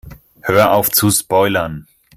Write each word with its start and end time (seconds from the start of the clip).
Hör 0.41 0.71
auf 0.73 0.89
zu 0.89 1.11
spoilern! 1.11 1.85